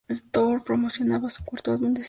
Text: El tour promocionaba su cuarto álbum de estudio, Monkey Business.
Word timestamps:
El 0.07 0.23
tour 0.23 0.63
promocionaba 0.63 1.29
su 1.29 1.45
cuarto 1.45 1.69
álbum 1.69 1.79
de 1.79 1.85
estudio, 1.85 1.87
Monkey 1.87 1.89
Business. 1.91 1.99